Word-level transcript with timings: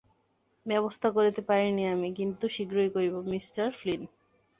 ব্যবস্থা 0.65 1.07
করতে 1.11 1.41
পারিনি 1.49 1.83
আমি 1.93 2.09
কিন্তু 2.19 2.45
শীঘ্রই 2.55 2.89
করবো, 2.95 3.19
মিস্টার 3.31 3.65
ফ্লিন। 3.71 4.01